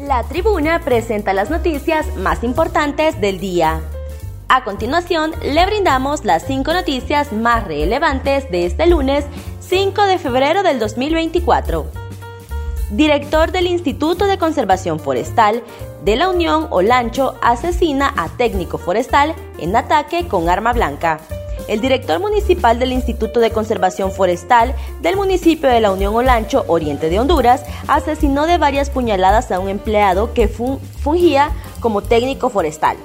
[0.00, 3.82] La tribuna presenta las noticias más importantes del día.
[4.48, 9.26] A continuación, le brindamos las cinco noticias más relevantes de este lunes
[9.60, 11.84] 5 de febrero del 2024.
[12.92, 15.62] Director del Instituto de Conservación Forestal
[16.02, 21.20] de la Unión Olancho asesina a técnico forestal en ataque con arma blanca.
[21.70, 27.08] El director municipal del Instituto de Conservación Forestal del municipio de la Unión Olancho, Oriente
[27.08, 32.96] de Honduras, asesinó de varias puñaladas a un empleado que fungía como técnico forestal.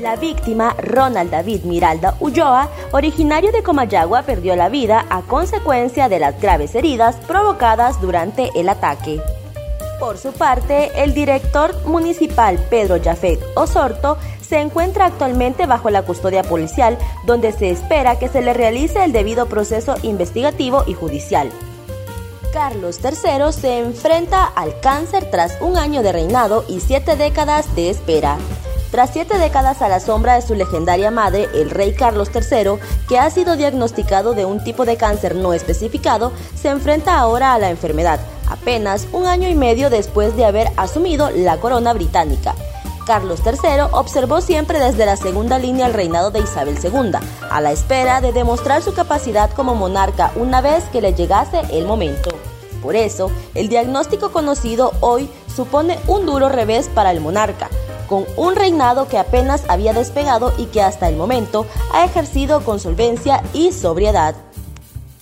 [0.00, 6.18] La víctima, Ronald David Miralda Ulloa, originario de Comayagua, perdió la vida a consecuencia de
[6.18, 9.20] las graves heridas provocadas durante el ataque.
[10.02, 16.42] Por su parte, el director municipal Pedro Jafet Osorto se encuentra actualmente bajo la custodia
[16.42, 21.52] policial, donde se espera que se le realice el debido proceso investigativo y judicial.
[22.52, 27.90] Carlos III se enfrenta al cáncer tras un año de reinado y siete décadas de
[27.90, 28.38] espera.
[28.92, 33.18] Tras siete décadas a la sombra de su legendaria madre, el rey Carlos III, que
[33.18, 37.70] ha sido diagnosticado de un tipo de cáncer no especificado, se enfrenta ahora a la
[37.70, 38.20] enfermedad,
[38.50, 42.54] apenas un año y medio después de haber asumido la corona británica.
[43.06, 47.12] Carlos III observó siempre desde la segunda línea el reinado de Isabel II,
[47.50, 51.86] a la espera de demostrar su capacidad como monarca una vez que le llegase el
[51.86, 52.28] momento.
[52.82, 57.70] Por eso, el diagnóstico conocido hoy supone un duro revés para el monarca,
[58.12, 62.78] con un reinado que apenas había despegado y que hasta el momento ha ejercido con
[62.78, 64.34] solvencia y sobriedad.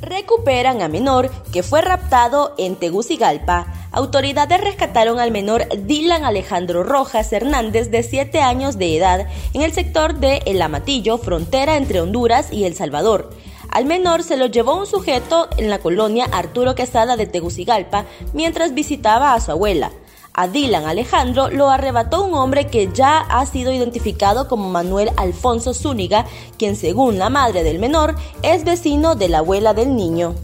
[0.00, 3.72] Recuperan a menor que fue raptado en Tegucigalpa.
[3.92, 9.72] Autoridades rescataron al menor Dylan Alejandro Rojas Hernández de 7 años de edad en el
[9.72, 13.30] sector de El Amatillo, frontera entre Honduras y El Salvador.
[13.70, 18.74] Al menor se lo llevó un sujeto en la colonia Arturo Quesada de Tegucigalpa mientras
[18.74, 19.92] visitaba a su abuela.
[20.34, 25.74] A Dylan Alejandro lo arrebató un hombre que ya ha sido identificado como Manuel Alfonso
[25.74, 26.24] Zúñiga,
[26.56, 30.34] quien según la madre del menor es vecino de la abuela del niño.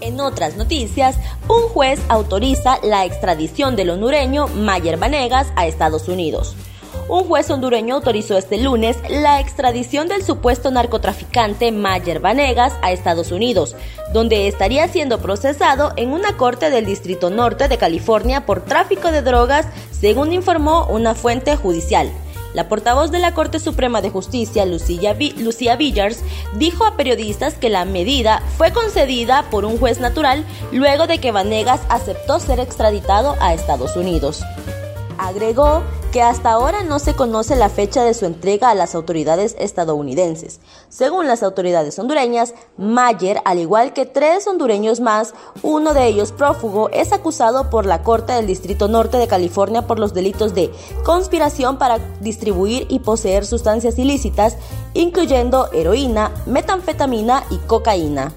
[0.00, 1.16] En otras noticias,
[1.48, 6.56] un juez autoriza la extradición del hondureño Mayer Vanegas a Estados Unidos
[7.08, 13.32] un juez hondureño autorizó este lunes la extradición del supuesto narcotraficante Mayer Vanegas a Estados
[13.32, 13.76] Unidos,
[14.12, 19.22] donde estaría siendo procesado en una corte del Distrito Norte de California por tráfico de
[19.22, 22.10] drogas, según informó una fuente judicial.
[22.54, 26.20] La portavoz de la Corte Suprema de Justicia, Lucía, Lucía Villars,
[26.56, 31.30] dijo a periodistas que la medida fue concedida por un juez natural luego de que
[31.30, 34.42] Vanegas aceptó ser extraditado a Estados Unidos.
[35.18, 35.82] Agregó
[36.12, 40.60] que hasta ahora no se conoce la fecha de su entrega a las autoridades estadounidenses.
[40.88, 46.88] Según las autoridades hondureñas, Mayer, al igual que tres hondureños más, uno de ellos prófugo,
[46.90, 50.72] es acusado por la Corte del Distrito Norte de California por los delitos de
[51.04, 54.56] conspiración para distribuir y poseer sustancias ilícitas,
[54.94, 58.32] incluyendo heroína, metanfetamina y cocaína.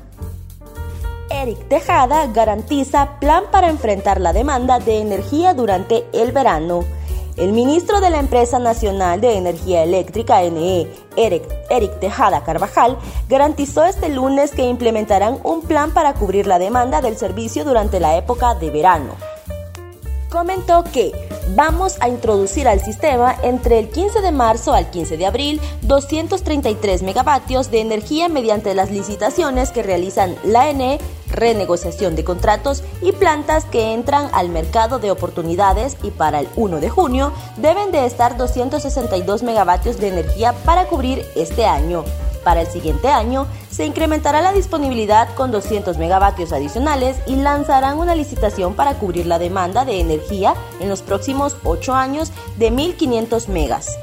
[1.30, 6.84] Eric Tejada garantiza plan para enfrentar la demanda de energía durante el verano.
[7.38, 12.98] El ministro de la Empresa Nacional de Energía Eléctrica, NE, Eric, Eric, Tejada Carvajal,
[13.30, 18.18] garantizó este lunes que implementarán un plan para cubrir la demanda del servicio durante la
[18.18, 19.16] época de verano.
[20.30, 21.12] Comentó que
[21.56, 27.04] vamos a introducir al sistema entre el 15 de marzo al 15 de abril 233
[27.04, 31.00] megavatios de energía mediante las licitaciones que realizan la NE
[31.32, 36.80] renegociación de contratos y plantas que entran al mercado de oportunidades y para el 1
[36.80, 42.04] de junio deben de estar 262 megavatios de energía para cubrir este año.
[42.44, 48.16] Para el siguiente año se incrementará la disponibilidad con 200 megavatios adicionales y lanzarán una
[48.16, 53.98] licitación para cubrir la demanda de energía en los próximos 8 años de 1.500 megas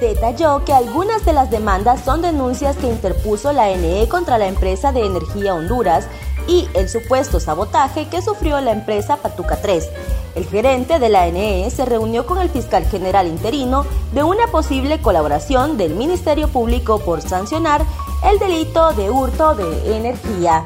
[0.00, 4.92] detalló que algunas de las demandas son denuncias que interpuso la NE contra la empresa
[4.92, 6.08] de energía Honduras
[6.50, 9.88] y el supuesto sabotaje que sufrió la empresa Patuca 3.
[10.34, 15.00] El gerente de la NE se reunió con el fiscal general interino de una posible
[15.00, 17.84] colaboración del Ministerio Público por sancionar
[18.28, 20.64] el delito de hurto de energía.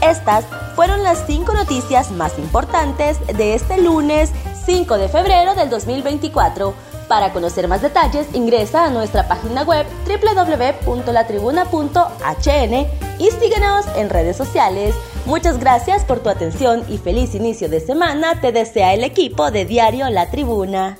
[0.00, 4.32] Estas fueron las cinco noticias más importantes de este lunes
[4.64, 6.72] 5 de febrero del 2024.
[7.08, 12.86] Para conocer más detalles, ingresa a nuestra página web www.latribuna.hn
[13.18, 14.94] y síguenos en redes sociales.
[15.26, 19.66] Muchas gracias por tu atención y feliz inicio de semana te desea el equipo de
[19.66, 20.98] Diario La Tribuna.